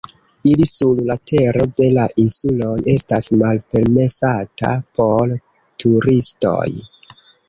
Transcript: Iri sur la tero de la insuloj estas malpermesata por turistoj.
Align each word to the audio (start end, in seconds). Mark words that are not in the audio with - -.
Iri 0.51 0.65
sur 0.67 0.99
la 1.09 1.15
tero 1.31 1.65
de 1.79 1.89
la 1.97 2.05
insuloj 2.23 2.71
estas 2.93 3.27
malpermesata 3.41 4.71
por 5.01 5.35
turistoj. 5.85 6.65